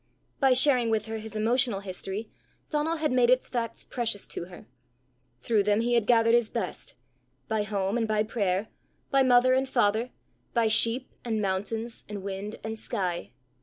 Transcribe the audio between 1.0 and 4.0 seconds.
her his emotional history, Donal had made its facts